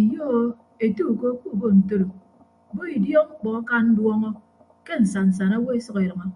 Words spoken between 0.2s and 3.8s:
o ete uko kuubo ntoro bo idiọk mkpọ aka